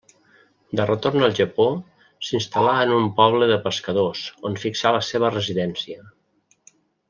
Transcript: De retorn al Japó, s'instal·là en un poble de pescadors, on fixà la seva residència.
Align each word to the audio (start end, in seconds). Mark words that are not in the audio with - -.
De 0.77 0.85
retorn 0.89 1.25
al 1.27 1.35
Japó, 1.39 1.67
s'instal·là 2.29 2.73
en 2.87 2.95
un 2.95 3.05
poble 3.21 3.51
de 3.53 3.61
pescadors, 3.69 4.25
on 4.51 4.59
fixà 4.67 4.95
la 4.99 5.03
seva 5.13 5.33
residència. 5.39 6.03